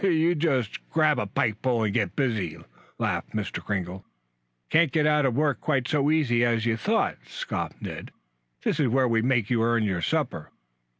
[0.03, 2.57] "You just grab a pike pole and get busy!"
[2.97, 3.63] laughed Mr.
[3.63, 4.03] Kringle.
[4.71, 8.09] "Can't get out of work quite so easy as you thought," scoffed Ned.
[8.63, 10.49] "This is where we make you earn your supper."